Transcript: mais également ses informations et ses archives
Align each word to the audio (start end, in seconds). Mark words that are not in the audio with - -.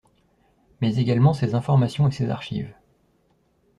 mais 0.81 0.95
également 0.95 1.31
ses 1.31 1.53
informations 1.53 2.07
et 2.07 2.11
ses 2.11 2.31
archives 2.31 2.73